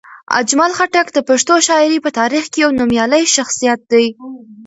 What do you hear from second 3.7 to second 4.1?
دی.